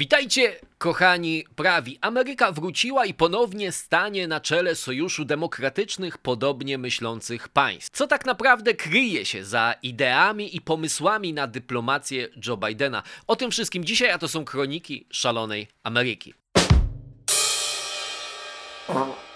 [0.00, 1.98] Witajcie, kochani prawi.
[2.00, 7.96] Ameryka wróciła i ponownie stanie na czele Sojuszu Demokratycznych, podobnie myślących państw.
[7.96, 13.02] Co tak naprawdę kryje się za ideami i pomysłami na dyplomację Joe Bidena?
[13.26, 16.34] O tym wszystkim dzisiaj, a to są kroniki szalonej Ameryki.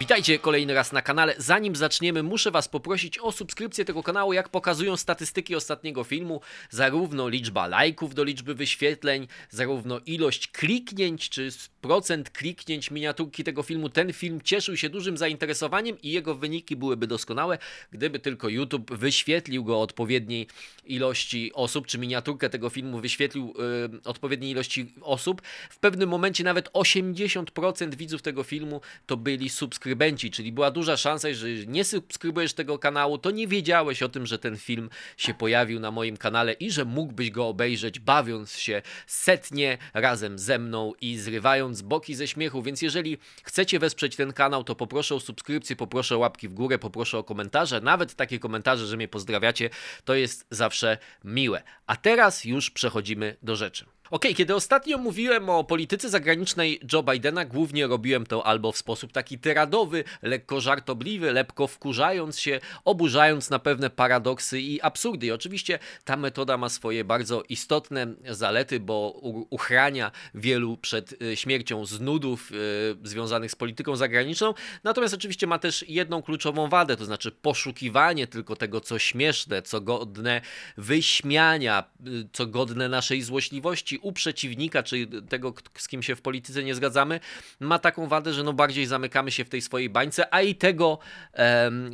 [0.04, 1.34] Witajcie kolejny raz na kanale.
[1.38, 6.40] Zanim zaczniemy, muszę Was poprosić o subskrypcję tego kanału, jak pokazują statystyki ostatniego filmu.
[6.70, 11.48] Zarówno liczba lajków do liczby wyświetleń, zarówno ilość kliknięć, czy
[11.80, 13.88] procent kliknięć miniaturki tego filmu.
[13.88, 17.58] Ten film cieszył się dużym zainteresowaniem i jego wyniki byłyby doskonałe,
[17.92, 20.46] gdyby tylko YouTube wyświetlił go odpowiedniej
[20.86, 23.54] ilości osób, czy miniaturkę tego filmu wyświetlił
[23.92, 25.42] yy, odpowiedniej ilości osób.
[25.70, 29.93] W pewnym momencie nawet 80% widzów tego filmu to byli subskrybenci,
[30.32, 34.38] czyli była duża szansa, że nie subskrybujesz tego kanału, to nie wiedziałeś o tym, że
[34.38, 39.78] ten film się pojawił na moim kanale i że mógłbyś go obejrzeć bawiąc się setnie
[39.94, 44.74] razem ze mną i zrywając boki ze śmiechu, więc jeżeli chcecie wesprzeć ten kanał, to
[44.74, 48.96] poproszę o subskrypcję, poproszę o łapki w górę, poproszę o komentarze, nawet takie komentarze, że
[48.96, 49.70] mnie pozdrawiacie,
[50.04, 51.62] to jest zawsze miłe.
[51.86, 53.93] A teraz już przechodzimy do rzeczy.
[54.10, 59.12] Ok, kiedy ostatnio mówiłem o polityce zagranicznej Joe Bidena, głównie robiłem to albo w sposób
[59.12, 65.26] taki tyradowy, lekko żartobliwy, lekko wkurzając się, oburzając na pewne paradoksy i absurdy.
[65.26, 69.10] I oczywiście ta metoda ma swoje bardzo istotne zalety, bo
[69.50, 72.58] uchrania wielu przed y, śmiercią z nudów yy,
[73.02, 74.54] związanych z polityką zagraniczną.
[74.84, 79.80] Natomiast oczywiście ma też jedną kluczową wadę, to znaczy poszukiwanie tylko tego, co śmieszne, co
[79.80, 80.40] godne
[80.76, 86.64] wyśmiania, y, co godne naszej złośliwości u przeciwnika, czy tego, z kim się w polityce
[86.64, 87.20] nie zgadzamy,
[87.60, 90.98] ma taką wadę, że no bardziej zamykamy się w tej swojej bańce, a i tego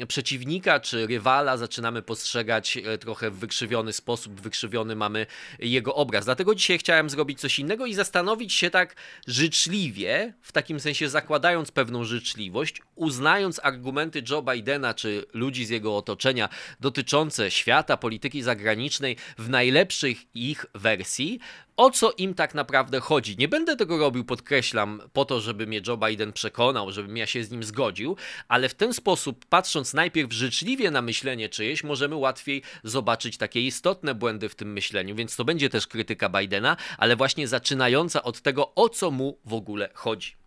[0.09, 5.27] przeciwnika czy rywala zaczynamy postrzegać e, trochę w wykrzywiony sposób, wykrzywiony mamy
[5.59, 6.25] jego obraz.
[6.25, 11.71] Dlatego dzisiaj chciałem zrobić coś innego i zastanowić się tak życzliwie, w takim sensie zakładając
[11.71, 16.49] pewną życzliwość, uznając argumenty Joe Bidena czy ludzi z jego otoczenia
[16.81, 21.41] dotyczące świata, polityki zagranicznej w najlepszych ich wersji,
[21.77, 23.37] o co im tak naprawdę chodzi.
[23.37, 27.45] Nie będę tego robił, podkreślam, po to, żeby mnie Joe Biden przekonał, żebym ja się
[27.45, 28.17] z nim zgodził,
[28.49, 34.15] ale w ten sposób, patrząc najpierw życzliwie na myślenie czyjeś, możemy łatwiej zobaczyć takie istotne
[34.15, 38.75] błędy w tym myśleniu, więc to będzie też krytyka Bidena, ale właśnie zaczynająca od tego,
[38.75, 40.40] o co mu w ogóle chodzi.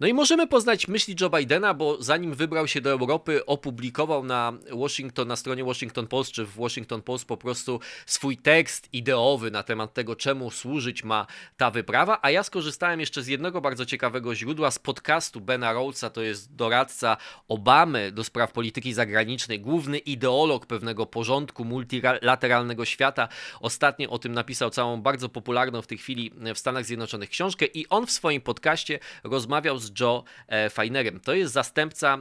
[0.00, 4.52] No i możemy poznać myśli Joe Bidena, bo zanim wybrał się do Europy, opublikował na
[4.72, 9.62] Washington, na stronie Washington Post, czy w Washington Post po prostu swój tekst ideowy na
[9.62, 14.34] temat tego, czemu służyć ma ta wyprawa, a ja skorzystałem jeszcze z jednego bardzo ciekawego
[14.34, 17.16] źródła, z podcastu Bena Rhodesa, to jest doradca
[17.48, 23.28] Obamy do spraw polityki zagranicznej, główny ideolog pewnego porządku multilateralnego świata.
[23.60, 27.88] Ostatnio o tym napisał całą bardzo popularną w tej chwili w Stanach Zjednoczonych książkę i
[27.88, 31.20] on w swoim podcaście rozmawiał z Joe e, Feinerem.
[31.20, 32.18] To jest zastępca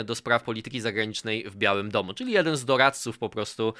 [0.00, 3.74] e, do spraw polityki zagranicznej w Białym Domu, czyli jeden z doradców po prostu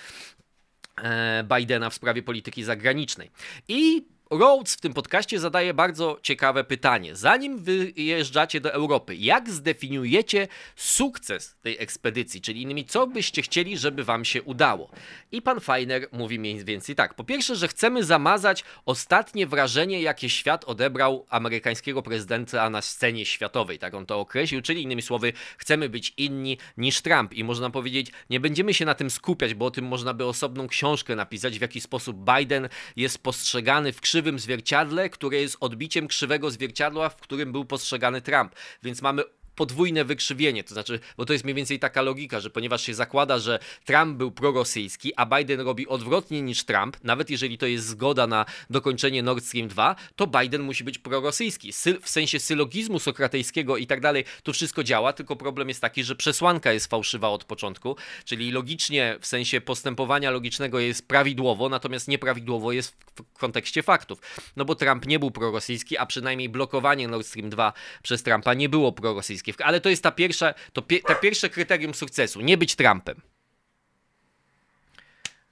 [1.03, 3.31] e, Bidena w sprawie polityki zagranicznej.
[3.69, 7.17] I Rhodes w tym podcaście zadaje bardzo ciekawe pytanie.
[7.17, 12.41] Zanim wyjeżdżacie do Europy, jak zdefiniujecie sukces tej ekspedycji?
[12.41, 14.91] Czyli innymi, co byście chcieli, żeby wam się udało?
[15.33, 17.15] I pan Feiner mówi mniej więcej tak.
[17.15, 23.79] Po pierwsze, że chcemy zamazać ostatnie wrażenie, jakie świat odebrał amerykańskiego prezydenta na scenie światowej.
[23.79, 27.35] Tak on to określił, czyli innymi słowy, chcemy być inni niż Trump.
[27.35, 30.69] I można powiedzieć, nie będziemy się na tym skupiać, bo o tym można by osobną
[30.69, 36.09] książkę napisać, w jaki sposób Biden jest postrzegany w krzywej krzywym zwierciadle, które jest odbiciem
[36.09, 38.55] krzywego zwierciadła, w którym był postrzegany Trump.
[38.83, 39.23] Więc mamy
[39.55, 43.39] podwójne wykrzywienie, to znaczy, bo to jest mniej więcej taka logika, że ponieważ się zakłada,
[43.39, 48.27] że Trump był prorosyjski, a Biden robi odwrotnie niż Trump, nawet jeżeli to jest zgoda
[48.27, 51.73] na dokończenie Nord Stream 2, to Biden musi być prorosyjski.
[52.03, 56.17] w sensie sylogizmu sokratejskiego i tak dalej, to wszystko działa, tylko problem jest taki, że
[56.17, 62.73] przesłanka jest fałszywa od początku, czyli logicznie, w sensie postępowania logicznego jest prawidłowo, natomiast nieprawidłowo
[62.73, 64.21] jest w kontekście faktów.
[64.57, 68.69] No bo Trump nie był prorosyjski, a przynajmniej blokowanie Nord Stream 2 przez Trumpa nie
[68.69, 72.77] było prorosyjskie ale to jest ta pierwsza, to pie, ta pierwsze kryterium sukcesu, nie być
[72.77, 73.21] Trumpem.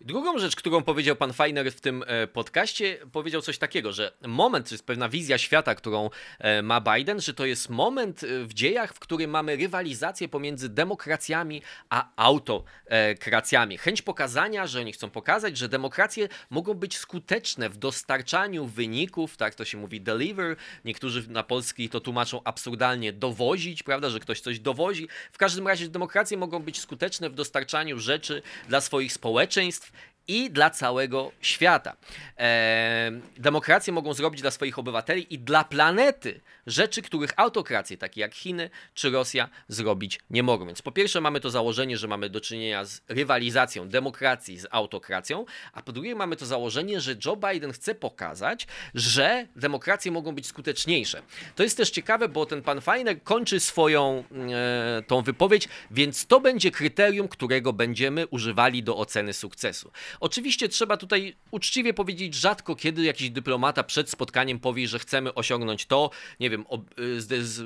[0.01, 4.69] Drugą rzecz, którą powiedział pan Feiner w tym e, podcaście, powiedział coś takiego, że moment,
[4.69, 8.55] to jest pewna wizja świata, którą e, ma Biden, że to jest moment e, w
[8.55, 13.79] dziejach, w którym mamy rywalizację pomiędzy demokracjami a autokracjami.
[13.79, 19.55] Chęć pokazania, że oni chcą pokazać, że demokracje mogą być skuteczne w dostarczaniu wyników, tak
[19.55, 24.61] to się mówi deliver, niektórzy na polski to tłumaczą absurdalnie dowozić, prawda, że ktoś coś
[24.61, 25.09] dowozi.
[25.33, 29.89] W każdym razie demokracje mogą być skuteczne w dostarczaniu rzeczy dla swoich społeczeństw,
[30.29, 31.97] i dla całego świata.
[32.39, 38.35] E, demokracje mogą zrobić dla swoich obywateli i dla planety rzeczy, których autokracje, takie jak
[38.35, 40.67] Chiny czy Rosja, zrobić nie mogą.
[40.67, 45.45] Więc po pierwsze mamy to założenie, że mamy do czynienia z rywalizacją demokracji z autokracją,
[45.73, 50.47] a po drugie mamy to założenie, że Joe Biden chce pokazać, że demokracje mogą być
[50.47, 51.23] skuteczniejsze.
[51.57, 56.41] To jest też ciekawe, bo ten pan Feiner kończy swoją e, tą wypowiedź, więc to
[56.41, 59.91] będzie kryterium, którego będziemy używali do oceny sukcesu.
[60.21, 65.87] Oczywiście trzeba tutaj uczciwie powiedzieć, rzadko kiedy jakiś dyplomata przed spotkaniem powie, że chcemy osiągnąć
[65.87, 66.11] to,
[66.41, 67.65] nie wiem, ob, y, z, z, y,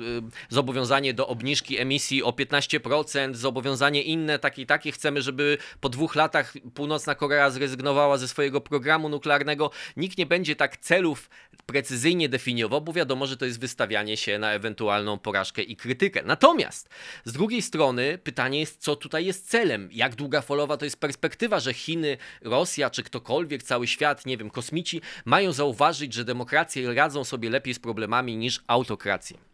[0.49, 6.15] zobowiązanie do obniżki emisji o 15%, zobowiązanie inne, takie i takie, chcemy, żeby po dwóch
[6.15, 9.71] latach Północna Korea zrezygnowała ze swojego programu nuklearnego.
[9.97, 11.29] Nikt nie będzie tak celów
[11.65, 16.21] precyzyjnie definiował, bo wiadomo, że to jest wystawianie się na ewentualną porażkę i krytykę.
[16.25, 16.89] Natomiast
[17.25, 19.89] z drugiej strony pytanie jest, co tutaj jest celem?
[19.91, 25.01] Jak długofalowa to jest perspektywa, że Chiny, Rosja czy ktokolwiek, cały świat, nie wiem, kosmici
[25.25, 29.52] mają zauważyć, że demokracje radzą sobie lepiej z problemami niż autokracje.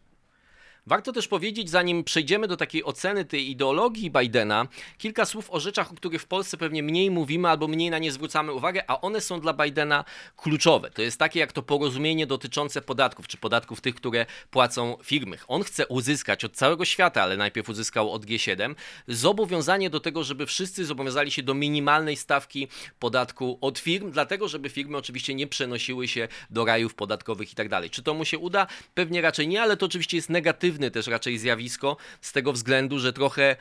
[0.90, 4.66] Warto też powiedzieć, zanim przejdziemy do takiej oceny tej ideologii Bidena,
[4.98, 8.12] kilka słów o rzeczach, o których w Polsce pewnie mniej mówimy albo mniej na nie
[8.12, 10.04] zwracamy uwagę, a one są dla Bidena
[10.36, 10.90] kluczowe.
[10.90, 15.38] To jest takie jak to porozumienie dotyczące podatków, czy podatków tych, które płacą firmy.
[15.48, 18.74] On chce uzyskać od całego świata, ale najpierw uzyskał od G7,
[19.08, 24.68] zobowiązanie do tego, żeby wszyscy zobowiązali się do minimalnej stawki podatku od firm, dlatego żeby
[24.68, 27.90] firmy oczywiście nie przenosiły się do rajów podatkowych i tak dalej.
[27.90, 28.66] Czy to mu się uda?
[28.94, 32.98] Pewnie raczej nie, ale to oczywiście jest negatywne negatywne też raczej zjawisko z tego względu,
[32.98, 33.56] że trochę e,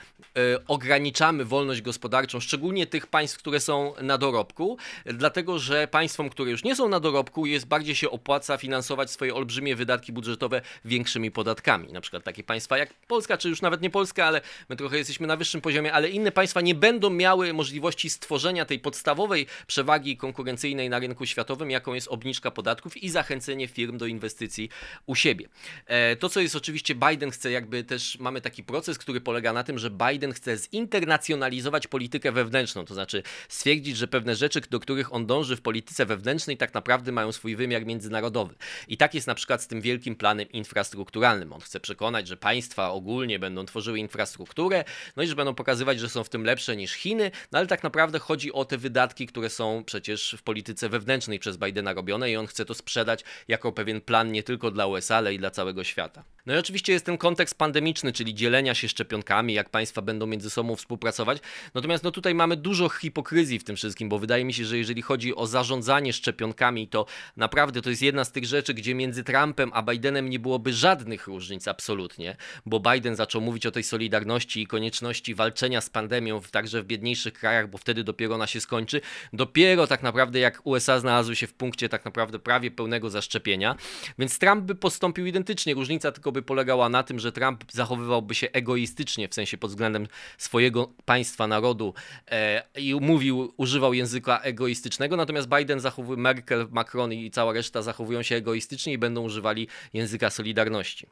[0.68, 6.64] ograniczamy wolność gospodarczą, szczególnie tych państw, które są na dorobku, dlatego że państwom, które już
[6.64, 11.94] nie są na dorobku, jest bardziej się opłaca finansować swoje olbrzymie wydatki budżetowe większymi podatkami.
[11.94, 15.28] Na przykład takie państwa jak Polska, czy już nawet nie Polska, ale my trochę jesteśmy
[15.28, 20.90] na wyższym poziomie, ale inne państwa nie będą miały możliwości stworzenia tej podstawowej przewagi konkurencyjnej
[20.90, 24.70] na rynku światowym, jaką jest obniżka podatków i zachęcenie firm do inwestycji
[25.06, 25.50] u siebie.
[25.86, 29.64] E, to, co jest oczywiście Biden chce jakby też, mamy taki proces, który polega na
[29.64, 35.14] tym, że Biden chce zinternacjonalizować politykę wewnętrzną, to znaczy stwierdzić, że pewne rzeczy, do których
[35.14, 38.56] on dąży w polityce wewnętrznej tak naprawdę mają swój wymiar międzynarodowy.
[38.88, 41.54] I tak jest na przykład z tym wielkim planem infrastrukturalnym.
[41.54, 44.84] On chce przekonać, że państwa ogólnie będą tworzyły infrastrukturę,
[45.16, 47.84] no i że będą pokazywać, że są w tym lepsze niż Chiny, no ale tak
[47.84, 52.38] naprawdę chodzi o te wydatki, które są przecież w polityce wewnętrznej przez Bidena robione i
[52.38, 55.84] on chce to sprzedać jako pewien plan nie tylko dla USA, ale i dla całego
[55.84, 56.24] świata.
[56.46, 60.50] No i oczywiście jest ten kontekst pandemiczny, czyli dzielenia się szczepionkami, jak państwa będą między
[60.50, 61.38] sobą współpracować.
[61.74, 65.02] Natomiast no tutaj mamy dużo hipokryzji w tym wszystkim, bo wydaje mi się, że jeżeli
[65.02, 67.06] chodzi o zarządzanie szczepionkami, to
[67.38, 71.28] naprawdę to jest jedna z tych rzeczy, gdzie między Trumpem a Bidenem nie byłoby żadnych
[71.28, 76.82] różnic absolutnie, bo Biden zaczął mówić o tej solidarności i konieczności walczenia z pandemią także
[76.82, 79.02] w biedniejszych krajach, bo wtedy dopiero ona się skończy.
[79.34, 83.76] Dopiero tak naprawdę jak USA znalazły się w punkcie tak naprawdę prawie pełnego zaszczepienia,
[84.20, 85.74] więc Trump by postąpił identycznie.
[85.74, 90.08] Różnica tylko by polegała na tym, że Trump zachowywałby się egoistycznie, w sensie pod względem
[90.38, 91.94] swojego państwa, narodu
[92.32, 98.24] e, i mówił, używał języka egoistycznego, natomiast Biden zachowuje, Merkel, Macron i cała reszta zachowują
[98.24, 101.08] się egoistycznie i będą używali języka solidarności.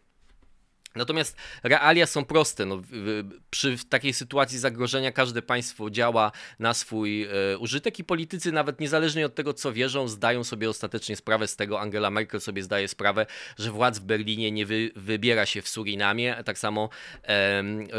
[0.98, 2.66] Natomiast realia są proste.
[2.66, 2.82] No,
[3.50, 9.26] przy takiej sytuacji zagrożenia każde państwo działa na swój e, użytek i politycy, nawet niezależnie
[9.26, 11.82] od tego, co wierzą, zdają sobie ostatecznie sprawę z tego.
[11.82, 13.26] Angela Merkel sobie zdaje sprawę,
[13.58, 16.44] że władz w Berlinie nie wy, wybiera się w Surinamie.
[16.46, 16.90] Tak samo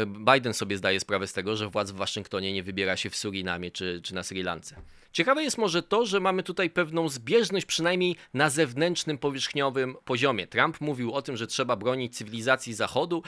[0.07, 3.71] Biden sobie zdaje sprawę z tego, że władz w Waszyngtonie nie wybiera się w Surinamie
[3.71, 4.75] czy, czy na Sri Lance.
[5.13, 10.47] Ciekawe jest może to, że mamy tutaj pewną zbieżność, przynajmniej na zewnętrznym, powierzchniowym poziomie.
[10.47, 13.23] Trump mówił o tym, że trzeba bronić cywilizacji Zachodu,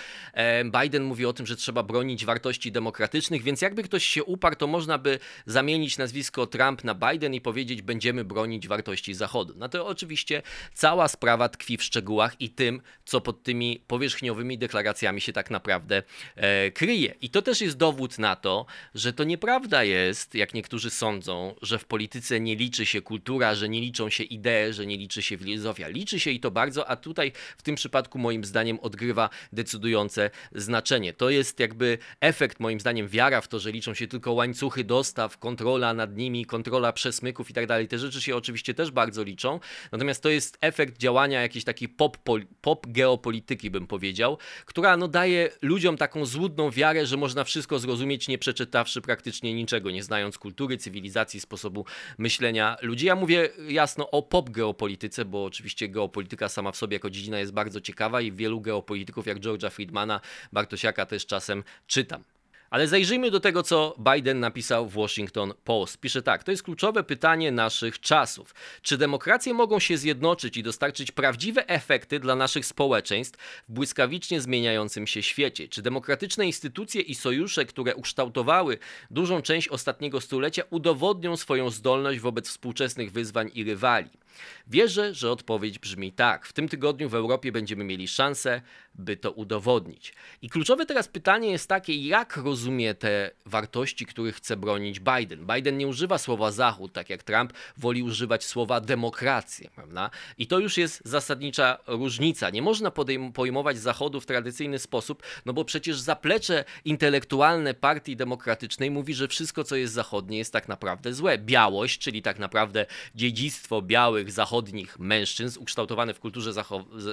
[0.81, 4.67] Biden mówi o tym, że trzeba bronić wartości demokratycznych, więc jakby ktoś się uparł, to
[4.67, 9.53] można by zamienić nazwisko Trump na Biden i powiedzieć, będziemy bronić wartości Zachodu.
[9.57, 10.41] No to oczywiście
[10.73, 16.03] cała sprawa tkwi w szczegółach i tym, co pod tymi powierzchniowymi deklaracjami się tak naprawdę
[16.35, 17.15] e, kryje.
[17.21, 21.70] I to też jest dowód na to, że to nieprawda jest, jak niektórzy sądzą, że
[21.79, 25.37] w polityce nie liczy się kultura, że nie liczą się idee, że nie liczy się
[25.37, 25.87] filozofia.
[25.87, 31.13] Liczy się i to bardzo, a tutaj w tym przypadku moim zdaniem odgrywa decydujące znaczenie.
[31.13, 35.37] To jest jakby efekt moim zdaniem wiara w to, że liczą się tylko łańcuchy dostaw,
[35.37, 37.87] kontrola nad nimi, kontrola przesmyków i tak dalej.
[37.87, 39.59] Te rzeczy się oczywiście też bardzo liczą,
[39.91, 42.17] natomiast to jest efekt działania jakiejś takiej pop,
[42.61, 48.27] pop geopolityki bym powiedział, która no daje ludziom taką złudną wiarę, że można wszystko zrozumieć
[48.27, 51.85] nie przeczytawszy praktycznie niczego, nie znając kultury, cywilizacji, sposobu sposobu
[52.17, 53.05] myślenia ludzi.
[53.05, 57.53] Ja mówię jasno o pop geopolityce, bo oczywiście geopolityka sama w sobie jako dziedzina jest
[57.53, 60.21] bardzo ciekawa i wielu geopolityków jak George'a Friedmana,
[60.53, 62.23] Bartosiaka też czasem czytam.
[62.71, 65.97] Ale zajrzyjmy do tego, co Biden napisał w Washington Post.
[65.97, 68.55] Pisze tak: To jest kluczowe pytanie naszych czasów.
[68.81, 75.07] Czy demokracje mogą się zjednoczyć i dostarczyć prawdziwe efekty dla naszych społeczeństw w błyskawicznie zmieniającym
[75.07, 75.67] się świecie?
[75.67, 78.77] Czy demokratyczne instytucje i sojusze, które ukształtowały
[79.09, 84.20] dużą część ostatniego stulecia, udowodnią swoją zdolność wobec współczesnych wyzwań i rywali?
[84.67, 86.45] Wierzę, że odpowiedź brzmi tak.
[86.45, 88.61] W tym tygodniu w Europie będziemy mieli szansę,
[88.95, 90.13] by to udowodnić.
[90.41, 95.47] I kluczowe teraz pytanie jest takie, jak rozumie te wartości, których chce bronić Biden.
[95.55, 100.09] Biden nie używa słowa Zachód, tak jak Trump woli używać słowa demokrację, prawda?
[100.37, 102.49] I to już jest zasadnicza różnica.
[102.49, 102.91] Nie można
[103.33, 109.63] pojmować Zachodu w tradycyjny sposób, no bo przecież zaplecze intelektualne partii demokratycznej mówi, że wszystko,
[109.63, 111.37] co jest zachodnie, jest tak naprawdę złe.
[111.37, 112.85] Białość, czyli tak naprawdę
[113.15, 116.53] dziedzictwo białych, zachodnich mężczyzn, ukształtowane w kulturze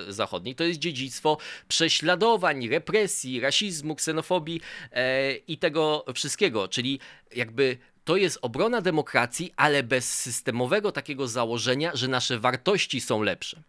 [0.08, 1.38] zachodniej, to jest dziedzictwo
[1.68, 4.60] prześladowań, represji, rasizmu, ksenofobii
[4.92, 7.00] e, i tego wszystkiego, czyli
[7.34, 13.62] jakby to jest obrona demokracji, ale bez systemowego takiego założenia, że nasze wartości są lepsze.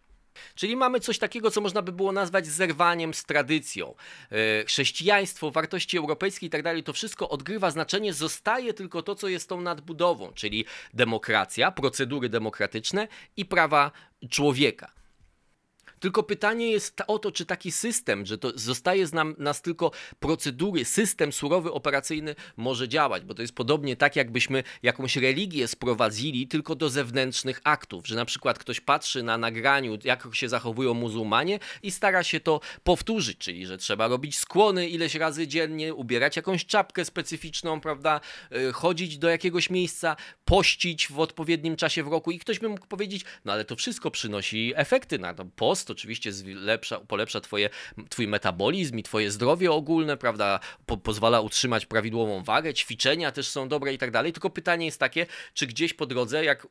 [0.54, 3.94] Czyli mamy coś takiego, co można by było nazwać zerwaniem z tradycją.
[4.30, 9.28] E, chrześcijaństwo, wartości europejskie i tak dalej, to wszystko odgrywa znaczenie, zostaje tylko to, co
[9.28, 13.90] jest tą nadbudową, czyli demokracja, procedury demokratyczne i prawa
[14.30, 14.99] człowieka.
[16.00, 19.90] Tylko pytanie jest o to, czy taki system, że to zostaje z nam, nas tylko
[20.20, 26.48] procedury, system surowy, operacyjny może działać, bo to jest podobnie tak, jakbyśmy jakąś religię sprowadzili
[26.48, 31.58] tylko do zewnętrznych aktów, że na przykład ktoś patrzy na nagraniu, jak się zachowują muzułmanie
[31.82, 36.66] i stara się to powtórzyć, czyli że trzeba robić skłony ileś razy dziennie, ubierać jakąś
[36.66, 38.20] czapkę specyficzną, prawda,
[38.52, 42.86] y, chodzić do jakiegoś miejsca, pościć w odpowiednim czasie w roku i ktoś by mógł
[42.86, 45.44] powiedzieć, no ale to wszystko przynosi efekty na to.
[45.44, 47.70] Post oczywiście zlepsza, polepsza twoje,
[48.08, 53.68] twój metabolizm i twoje zdrowie ogólne, prawda, po, pozwala utrzymać prawidłową wagę, ćwiczenia też są
[53.68, 56.66] dobre i tak dalej, tylko pytanie jest takie, czy gdzieś po drodze, jak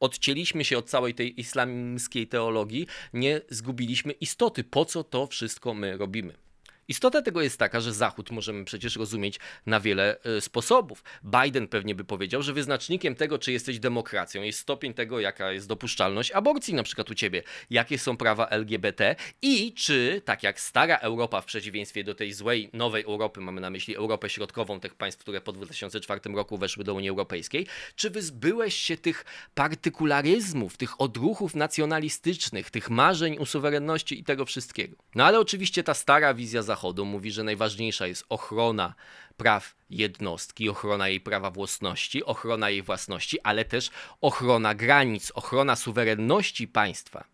[0.00, 5.96] odcięliśmy się od całej tej islamskiej teologii, nie zgubiliśmy istoty, po co to wszystko my
[5.96, 6.47] robimy.
[6.88, 11.04] Istota tego jest taka, że Zachód możemy przecież rozumieć na wiele e, sposobów.
[11.24, 15.68] Biden pewnie by powiedział, że wyznacznikiem tego, czy jesteś demokracją, jest stopień tego, jaka jest
[15.68, 20.96] dopuszczalność aborcji na przykład u ciebie, jakie są prawa LGBT i czy, tak jak stara
[20.96, 25.20] Europa w przeciwieństwie do tej złej nowej Europy, mamy na myśli Europę Środkową, tych państw,
[25.20, 27.66] które po 2004 roku weszły do Unii Europejskiej,
[27.96, 34.96] czy wyzbyłeś się tych partykularyzmów, tych odruchów nacjonalistycznych, tych marzeń o suwerenności i tego wszystkiego.
[35.14, 38.94] No ale oczywiście ta stara wizja Zachodu Zachodu mówi, że najważniejsza jest ochrona
[39.36, 46.68] praw jednostki, ochrona jej prawa własności, ochrona jej własności, ale też ochrona granic, ochrona suwerenności
[46.68, 47.24] państwa.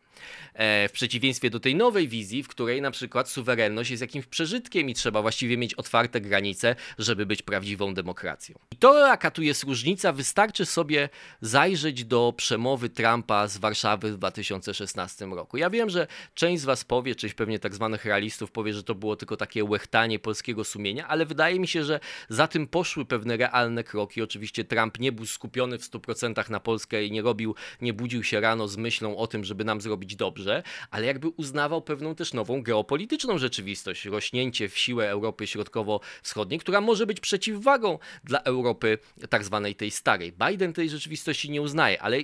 [0.54, 4.88] E, w przeciwieństwie do tej nowej wizji, w której na przykład suwerenność jest jakimś przeżytkiem
[4.88, 8.59] i trzeba właściwie mieć otwarte granice, żeby być prawdziwą demokracją.
[8.73, 11.09] I to, jaka tu jest różnica, wystarczy sobie
[11.40, 15.57] zajrzeć do przemowy Trumpa z Warszawy w 2016 roku.
[15.57, 18.95] Ja wiem, że część z Was powie, część pewnie tak zwanych realistów powie, że to
[18.95, 23.37] było tylko takie łechtanie polskiego sumienia, ale wydaje mi się, że za tym poszły pewne
[23.37, 24.23] realne kroki.
[24.23, 28.40] Oczywiście Trump nie był skupiony w 100% na Polskę i nie robił, nie budził się
[28.40, 32.62] rano z myślą o tym, żeby nam zrobić dobrze ale jakby uznawał pewną też nową
[32.62, 39.75] geopolityczną rzeczywistość, rośnięcie w siłę Europy Środkowo-Wschodniej, która może być przeciwwagą dla Europy tak zwanej
[39.75, 40.33] tej starej.
[40.49, 42.16] Biden tej rzeczywistości nie uznaje, ale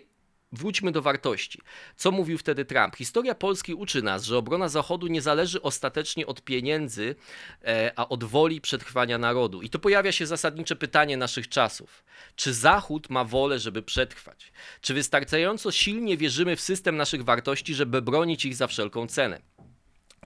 [0.53, 1.61] Wróćmy do wartości.
[1.97, 2.97] Co mówił wtedy Trump?
[2.97, 7.15] Historia Polski uczy nas, że obrona Zachodu nie zależy ostatecznie od pieniędzy,
[7.65, 9.63] e, a od woli przetrwania narodu.
[9.63, 12.05] I to pojawia się zasadnicze pytanie naszych czasów.
[12.37, 14.53] Czy Zachód ma wolę, żeby przetrwać?
[14.81, 19.41] Czy wystarczająco silnie wierzymy w system naszych wartości, żeby bronić ich za wszelką cenę?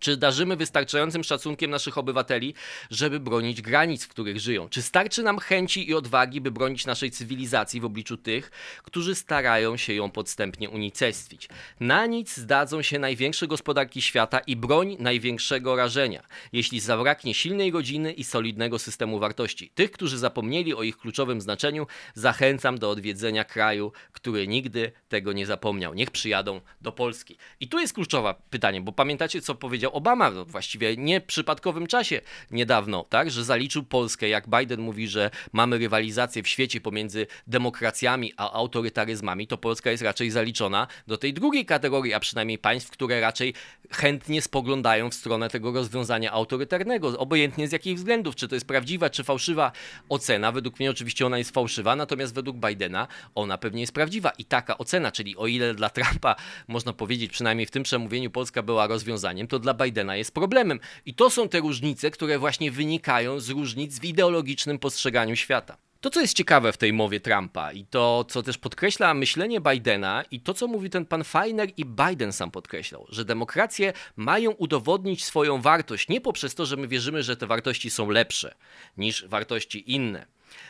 [0.01, 2.55] Czy darzymy wystarczającym szacunkiem naszych obywateli,
[2.91, 4.69] żeby bronić granic, w których żyją?
[4.69, 8.51] Czy starczy nam chęci i odwagi, by bronić naszej cywilizacji w obliczu tych,
[8.83, 11.49] którzy starają się ją podstępnie unicestwić?
[11.81, 16.23] Na nic zdadzą się największe gospodarki świata i broń największego rażenia,
[16.53, 19.71] jeśli zabraknie silnej rodziny i solidnego systemu wartości.
[19.75, 25.47] Tych, którzy zapomnieli o ich kluczowym znaczeniu, zachęcam do odwiedzenia kraju, który nigdy tego nie
[25.47, 25.95] zapomniał.
[25.95, 27.37] Niech przyjadą do Polski.
[27.61, 32.21] I tu jest kluczowe pytanie, bo pamiętacie, co powiedział Obama no, właściwie nie przypadkowym czasie
[32.50, 38.33] niedawno, tak, że zaliczył Polskę, jak Biden mówi, że mamy rywalizację w świecie pomiędzy demokracjami
[38.37, 43.21] a autorytaryzmami, to Polska jest raczej zaliczona do tej drugiej kategorii, a przynajmniej państw, które
[43.21, 43.55] raczej
[43.91, 49.11] chętnie spoglądają w stronę tego rozwiązania autorytarnego, obojętnie z jakich względów, czy to jest prawdziwa,
[49.11, 49.73] czy fałszywa
[50.09, 50.53] ocena.
[50.53, 54.79] Według mnie oczywiście ona jest fałszywa, natomiast według Bidena ona pewnie jest prawdziwa i taka
[54.79, 56.37] ocena, czyli o ile dla Trumpa
[56.69, 60.81] można powiedzieć, przynajmniej w tym przemówieniu Polska była rozwiązaniem, to dla Bidena jest problemem.
[61.07, 65.76] I to są te różnice, które właśnie wynikają z różnic w ideologicznym postrzeganiu świata.
[66.04, 70.25] To, co jest ciekawe w tej mowie Trumpa i to, co też podkreśla myślenie Bidena
[70.31, 75.25] i to, co mówi ten pan Feiner i Biden sam podkreślał, że demokracje mają udowodnić
[75.25, 78.54] swoją wartość nie poprzez to, że my wierzymy, że te wartości są lepsze
[78.97, 80.26] niż wartości inne.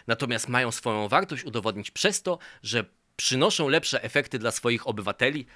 [0.07, 2.85] Natomiast mają swoją wartość udowodnić przez to, że
[3.17, 5.47] przynoszą lepsze efekty dla swoich obywateli,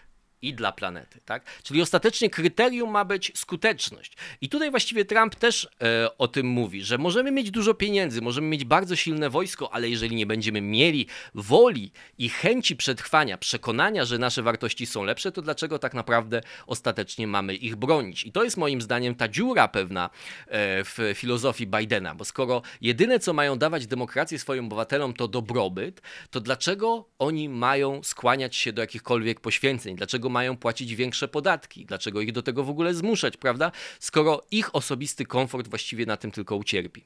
[0.42, 1.62] i dla planety, tak?
[1.62, 4.16] Czyli ostatecznie kryterium ma być skuteczność.
[4.40, 8.48] I tutaj właściwie Trump też e, o tym mówi, że możemy mieć dużo pieniędzy, możemy
[8.48, 14.18] mieć bardzo silne wojsko, ale jeżeli nie będziemy mieli woli i chęci przetrwania, przekonania, że
[14.18, 18.24] nasze wartości są lepsze, to dlaczego tak naprawdę ostatecznie mamy ich bronić?
[18.24, 20.10] I to jest moim zdaniem ta dziura pewna
[20.46, 26.02] e, w filozofii Bidena, bo skoro jedyne co mają dawać demokrację swoim obywatelom to dobrobyt,
[26.30, 29.96] to dlaczego oni mają skłaniać się do jakichkolwiek poświęceń?
[29.96, 33.72] Dlaczego dlaczego mają płacić większe podatki, dlaczego ich do tego w ogóle zmuszać, prawda?
[34.00, 37.04] Skoro ich osobisty komfort właściwie na tym tylko ucierpi.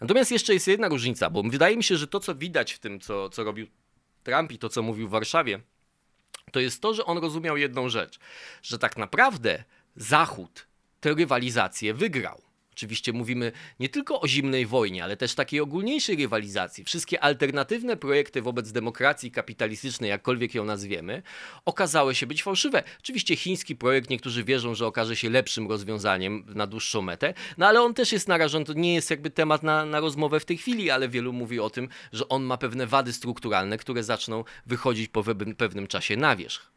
[0.00, 3.00] Natomiast jeszcze jest jedna różnica, bo wydaje mi się, że to, co widać w tym,
[3.00, 3.66] co, co robił
[4.24, 5.60] Trump i to, co mówił w Warszawie,
[6.52, 8.18] to jest to, że on rozumiał jedną rzecz,
[8.62, 9.64] że tak naprawdę
[9.96, 10.66] Zachód
[11.00, 12.45] tę rywalizację wygrał.
[12.76, 16.84] Oczywiście mówimy nie tylko o zimnej wojnie, ale też takiej ogólniejszej rywalizacji.
[16.84, 21.22] Wszystkie alternatywne projekty wobec demokracji kapitalistycznej, jakkolwiek ją nazwiemy,
[21.64, 22.82] okazały się być fałszywe.
[22.98, 27.82] Oczywiście chiński projekt, niektórzy wierzą, że okaże się lepszym rozwiązaniem na dłuższą metę, no ale
[27.82, 30.90] on też jest narażony, to nie jest jakby temat na, na rozmowę w tej chwili,
[30.90, 35.24] ale wielu mówi o tym, że on ma pewne wady strukturalne, które zaczną wychodzić po
[35.56, 36.70] pewnym czasie na wierzch.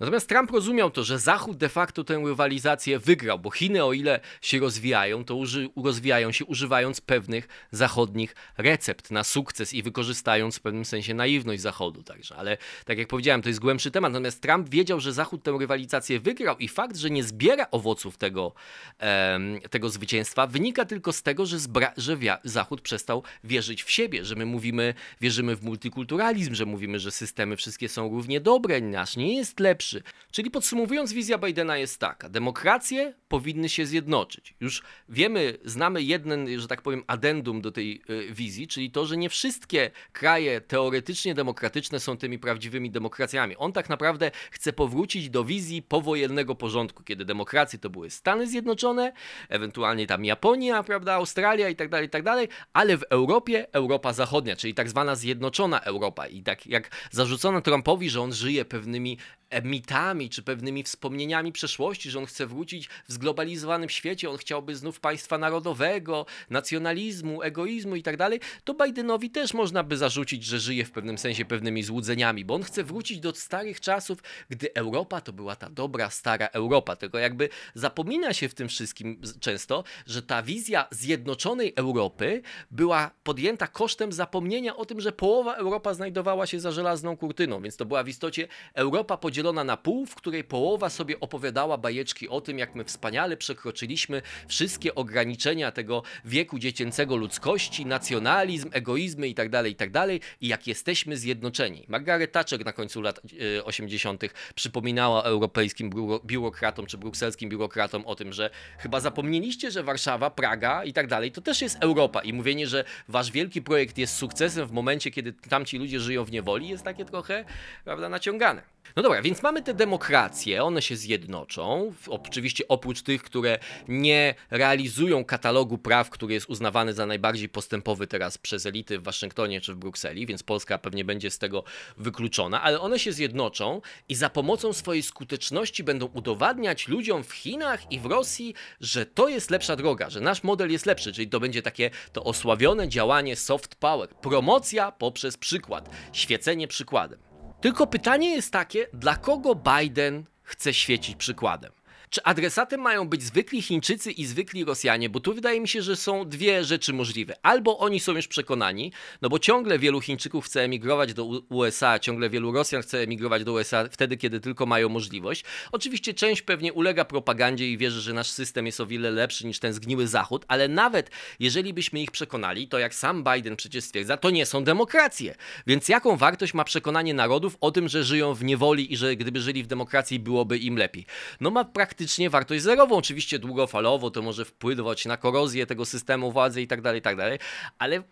[0.00, 4.20] Natomiast Trump rozumiał to, że Zachód de facto tę rywalizację wygrał, bo Chiny o ile
[4.40, 10.60] się rozwijają, to uży, rozwijają się używając pewnych zachodnich recept na sukces i wykorzystając w
[10.60, 12.36] pewnym sensie naiwność Zachodu także.
[12.36, 14.12] Ale tak jak powiedziałem, to jest głębszy temat.
[14.12, 18.52] Natomiast Trump wiedział, że Zachód tę rywalizację wygrał i fakt, że nie zbiera owoców tego,
[18.98, 21.58] em, tego zwycięstwa wynika tylko z tego, że,
[21.96, 27.10] że Zachód przestał wierzyć w siebie, że my mówimy, wierzymy w multikulturalizm, że mówimy, że
[27.10, 29.83] systemy wszystkie są równie dobre, nasz nie jest lepszy,
[30.32, 34.54] Czyli podsumowując, wizja Bidena jest taka: demokracje powinny się zjednoczyć.
[34.60, 39.16] Już wiemy, znamy jeden, że tak powiem, addendum do tej y, wizji, czyli to, że
[39.16, 43.56] nie wszystkie kraje teoretycznie demokratyczne są tymi prawdziwymi demokracjami.
[43.56, 49.12] On tak naprawdę chce powrócić do wizji powojennego porządku, kiedy demokracje to były Stany Zjednoczone,
[49.48, 54.12] ewentualnie tam Japonia, prawda, Australia i tak dalej, i tak dalej, ale w Europie Europa
[54.12, 56.26] Zachodnia, czyli tak zwana zjednoczona Europa.
[56.26, 59.18] I tak jak zarzucono Trumpowi, że on żyje pewnymi
[59.62, 65.00] mitami czy pewnymi wspomnieniami przeszłości, że on chce wrócić w zglobalizowanym świecie, on chciałby znów
[65.00, 70.84] państwa narodowego, nacjonalizmu, egoizmu i tak dalej, to Bidenowi też można by zarzucić, że żyje
[70.84, 74.18] w pewnym sensie pewnymi złudzeniami, bo on chce wrócić do starych czasów,
[74.50, 76.96] gdy Europa to była ta dobra, stara Europa.
[76.96, 83.66] Tylko jakby zapomina się w tym wszystkim często, że ta wizja zjednoczonej Europy była podjęta
[83.66, 88.04] kosztem zapomnienia o tym, że połowa Europa znajdowała się za żelazną kurtyną, więc to była
[88.04, 92.58] w istocie Europa podzielona podzielona na pół, w której połowa sobie opowiadała bajeczki o tym,
[92.58, 99.92] jak my wspaniale przekroczyliśmy wszystkie ograniczenia tego wieku dziecięcego ludzkości, nacjonalizm, egoizmy itd., tak itd.
[99.92, 101.84] Tak i jak jesteśmy zjednoczeni.
[101.88, 103.20] Margaret Thatcher na końcu lat
[103.64, 104.24] 80.
[104.24, 105.90] E, przypominała europejskim
[106.24, 111.40] biurokratom czy brukselskim biurokratom o tym, że chyba zapomnieliście, że Warszawa, Praga i tak to
[111.40, 115.78] też jest Europa i mówienie, że wasz wielki projekt jest sukcesem w momencie, kiedy tamci
[115.78, 117.44] ludzie żyją w niewoli jest takie trochę,
[117.84, 118.73] prawda, naciągane.
[118.96, 121.94] No dobra, więc mamy te demokracje, one się zjednoczą.
[122.08, 128.38] Oczywiście oprócz tych, które nie realizują katalogu praw, który jest uznawany za najbardziej postępowy teraz
[128.38, 131.64] przez elity w Waszyngtonie czy w Brukseli, więc Polska pewnie będzie z tego
[131.96, 137.92] wykluczona, ale one się zjednoczą i za pomocą swojej skuteczności będą udowadniać ludziom w Chinach
[137.92, 141.40] i w Rosji, że to jest lepsza droga, że nasz model jest lepszy, czyli to
[141.40, 147.33] będzie takie to osławione działanie soft power, promocja poprzez przykład, świecenie przykładem.
[147.64, 151.72] Tylko pytanie jest takie, dla kogo Biden chce świecić przykładem?
[152.10, 155.08] Czy adresatem mają być zwykli Chińczycy i zwykli Rosjanie?
[155.08, 157.36] Bo tu wydaje mi się, że są dwie rzeczy możliwe.
[157.42, 162.30] Albo oni są już przekonani, no bo ciągle wielu Chińczyków chce emigrować do USA, ciągle
[162.30, 165.44] wielu Rosjan chce emigrować do USA wtedy, kiedy tylko mają możliwość.
[165.72, 169.58] Oczywiście część pewnie ulega propagandzie i wierzy, że nasz system jest o wiele lepszy niż
[169.58, 174.16] ten zgniły Zachód, ale nawet jeżeli byśmy ich przekonali, to jak sam Biden przecież stwierdza,
[174.16, 175.34] to nie są demokracje.
[175.66, 179.40] Więc jaką wartość ma przekonanie narodów o tym, że żyją w niewoli i że gdyby
[179.40, 181.06] żyli w demokracji, byłoby im lepiej?
[181.40, 182.96] No ma praktycznie praktycznie wartość zerową.
[182.96, 187.16] Oczywiście długofalowo to może wpływać na korozję tego systemu władzy i tak dalej, i tak
[187.16, 187.38] dalej,
[187.78, 188.02] ale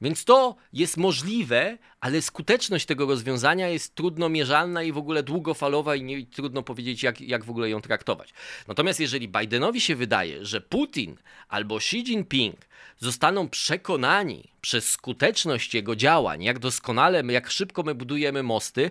[0.00, 5.96] Więc to jest możliwe, ale skuteczność tego rozwiązania jest trudno mierzalna i w ogóle długofalowa
[5.96, 8.32] i, nie, i trudno powiedzieć, jak, jak w ogóle ją traktować.
[8.68, 11.16] Natomiast jeżeli Bidenowi się wydaje, że Putin
[11.48, 12.56] albo Xi Jinping
[12.98, 18.90] zostaną przekonani przez skuteczność jego działań, jak doskonale, jak szybko my budujemy mosty,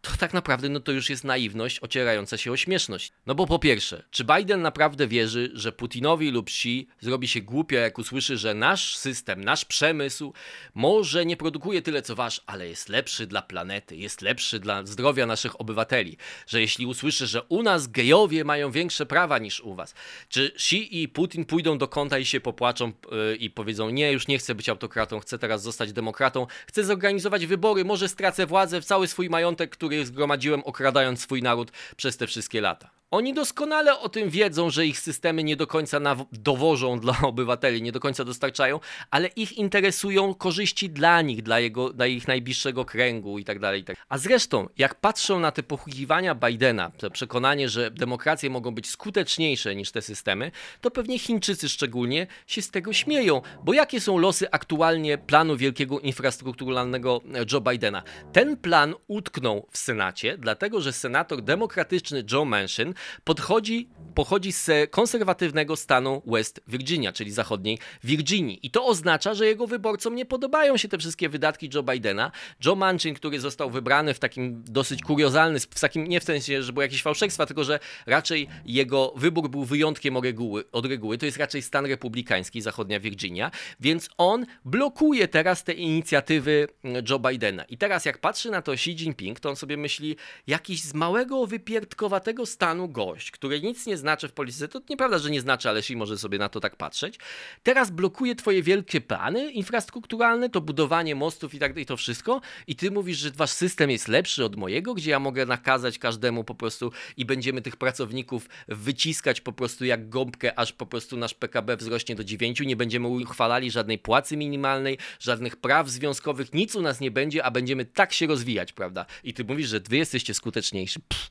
[0.00, 3.12] to tak naprawdę no to już jest naiwność ocierająca się o śmieszność.
[3.26, 7.76] No bo po pierwsze, czy Biden naprawdę wierzy, że Putinowi lub Xi zrobi się głupio,
[7.76, 10.32] jak usłyszy, że nasz system, nasz przemysł
[10.74, 15.26] może nie produkuje tyle co wasz, ale jest lepszy dla planety, jest lepszy dla zdrowia
[15.26, 16.16] naszych obywateli.
[16.46, 19.94] Że jeśli usłyszy, że u nas gejowie mają większe prawa niż u was,
[20.28, 24.28] czy Xi i Putin pójdą do kąta i się popłaczą yy, i powiedzą, nie, już
[24.28, 29.06] nie chcę być autokratą, chcę teraz zostać demokratą, chcę zorganizować wybory, może stracę władzę, cały
[29.06, 32.99] swój majątek, który który zgromadziłem okradając swój naród przez te wszystkie lata.
[33.10, 36.00] Oni doskonale o tym wiedzą, że ich systemy nie do końca
[36.32, 41.92] dowożą dla obywateli, nie do końca dostarczają, ale ich interesują korzyści dla nich, dla, jego,
[41.92, 43.84] dla ich najbliższego kręgu i tak dalej.
[43.84, 43.96] Tak.
[44.08, 49.76] A zresztą, jak patrzą na te pochukiwania Bidena, to przekonanie, że demokracje mogą być skuteczniejsze
[49.76, 54.50] niż te systemy, to pewnie Chińczycy szczególnie się z tego śmieją, bo jakie są losy
[54.50, 57.20] aktualnie planu wielkiego infrastrukturalnego
[57.52, 58.02] Joe Bidena?
[58.32, 65.76] Ten plan utknął w Senacie, dlatego że senator demokratyczny Joe Manchin podchodzi, pochodzi z konserwatywnego
[65.76, 68.58] stanu West Virginia, czyli zachodniej Virginii.
[68.62, 72.32] I to oznacza, że jego wyborcom nie podobają się te wszystkie wydatki Joe Bidena.
[72.64, 76.72] Joe Manchin, który został wybrany w takim dosyć kuriozalny, w takim nie w sensie, że
[76.72, 81.18] były jakieś fałszerstwa, tylko że raczej jego wybór był wyjątkiem od reguły, od reguły.
[81.18, 86.68] To jest raczej stan republikański, zachodnia Virginia, więc on blokuje teraz te inicjatywy
[87.10, 87.64] Joe Bidena.
[87.64, 91.46] I teraz jak patrzy na to Xi Jinping, to on sobie myśli, jakiś z małego,
[91.46, 95.78] wypierdkowatego stanu gość, który nic nie znaczy w polityce, to nieprawda, że nie znaczy, ale
[95.78, 97.18] jeśli może sobie na to tak patrzeć,
[97.62, 102.76] teraz blokuje twoje wielkie plany infrastrukturalne, to budowanie mostów i tak i to wszystko i
[102.76, 106.54] ty mówisz, że wasz system jest lepszy od mojego, gdzie ja mogę nakazać każdemu po
[106.54, 111.76] prostu i będziemy tych pracowników wyciskać po prostu jak gąbkę, aż po prostu nasz PKB
[111.76, 117.00] wzrośnie do 9, nie będziemy uchwalali żadnej płacy minimalnej, żadnych praw związkowych, nic u nas
[117.00, 119.06] nie będzie, a będziemy tak się rozwijać, prawda?
[119.24, 121.00] I ty mówisz, że wy jesteście skuteczniejsi.
[121.00, 121.30] Pff.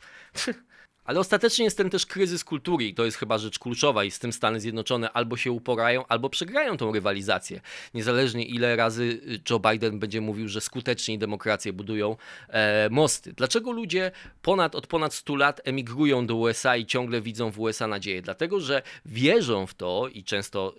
[1.09, 4.19] Ale ostatecznie jest ten też kryzys kultury i to jest chyba rzecz kluczowa i z
[4.19, 7.61] tym Stany Zjednoczone albo się uporają, albo przegrają tą rywalizację.
[7.93, 12.15] Niezależnie ile razy Joe Biden będzie mówił, że skutecznie demokracje budują
[12.49, 13.33] e, mosty.
[13.33, 17.87] Dlaczego ludzie ponad, od ponad 100 lat emigrują do USA i ciągle widzą w USA
[17.87, 18.21] nadzieję?
[18.21, 20.75] Dlatego, że wierzą w to i często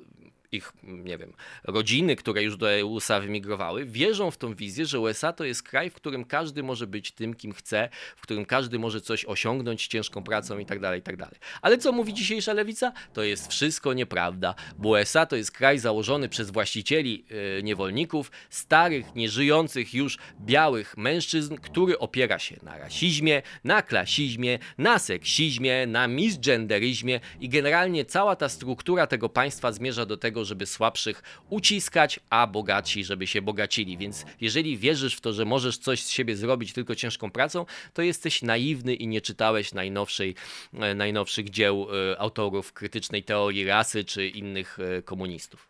[0.53, 1.33] ich, nie wiem,
[1.65, 5.91] rodziny, które już do USA wymigrowały, wierzą w tą wizję, że USA to jest kraj,
[5.91, 10.23] w którym każdy może być tym, kim chce, w którym każdy może coś osiągnąć ciężką
[10.23, 11.35] pracą i tak dalej, tak dalej.
[11.63, 12.93] Ale co mówi dzisiejsza lewica?
[13.13, 19.15] To jest wszystko nieprawda, bo USA to jest kraj założony przez właścicieli yy, niewolników, starych,
[19.15, 27.21] nieżyjących już białych mężczyzn, który opiera się na rasizmie, na klasizmie, na seksizmie, na misgenderyzmie
[27.41, 32.47] i generalnie cała ta struktura tego państwa zmierza do tego, tego, żeby słabszych uciskać, a
[32.47, 33.99] bogaci, żeby się bogacili.
[33.99, 38.03] Więc jeżeli wierzysz w to, że możesz coś z siebie zrobić tylko ciężką pracą, to
[38.03, 40.35] jesteś naiwny i nie czytałeś najnowszej,
[40.75, 45.69] e, najnowszych dzieł e, autorów krytycznej teorii rasy czy innych e, komunistów.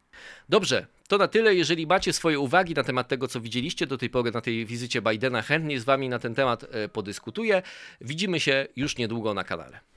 [0.49, 1.55] Dobrze, to na tyle.
[1.55, 5.03] Jeżeli macie swoje uwagi na temat tego, co widzieliście do tej pory na tej wizycie
[5.03, 7.63] Bidena, chętnie z Wami na ten temat podyskutuję.
[8.01, 9.90] Widzimy się już niedługo na kanale.